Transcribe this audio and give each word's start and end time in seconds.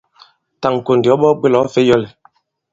Tà 0.61 0.67
ì-ŋ̀kò 0.73 0.91
ndì 0.97 1.07
ɔ 1.13 1.17
baa-bwě 1.21 1.47
là 1.51 1.57
ɔ̌ 1.61 1.67
fè 1.73 1.79
i 1.83 1.87
yɔ̌l 1.87 2.03
ì? 2.07 2.09